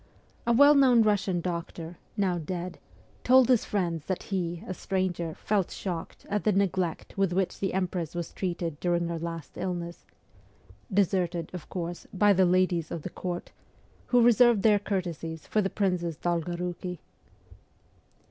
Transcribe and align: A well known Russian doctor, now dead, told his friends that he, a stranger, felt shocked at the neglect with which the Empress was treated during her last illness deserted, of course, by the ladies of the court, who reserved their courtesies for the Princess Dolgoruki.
A 0.47 0.51
well 0.51 0.73
known 0.73 1.03
Russian 1.03 1.41
doctor, 1.41 1.99
now 2.17 2.39
dead, 2.39 2.79
told 3.23 3.47
his 3.47 3.65
friends 3.65 4.05
that 4.05 4.23
he, 4.33 4.63
a 4.65 4.73
stranger, 4.73 5.35
felt 5.35 5.69
shocked 5.69 6.25
at 6.27 6.43
the 6.43 6.51
neglect 6.51 7.15
with 7.19 7.31
which 7.33 7.59
the 7.59 7.75
Empress 7.75 8.15
was 8.15 8.33
treated 8.33 8.79
during 8.79 9.07
her 9.09 9.19
last 9.19 9.57
illness 9.59 10.07
deserted, 10.91 11.51
of 11.53 11.69
course, 11.69 12.07
by 12.11 12.33
the 12.33 12.45
ladies 12.45 12.89
of 12.89 13.03
the 13.03 13.11
court, 13.11 13.51
who 14.07 14.23
reserved 14.23 14.63
their 14.63 14.79
courtesies 14.79 15.45
for 15.45 15.61
the 15.61 15.69
Princess 15.69 16.17
Dolgoruki. 16.17 16.97